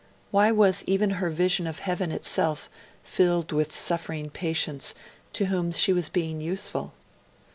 [0.31, 2.71] Why was even her vision of heaven itself
[3.03, 4.95] filled with suffering patients
[5.33, 6.93] to whom she was being useful?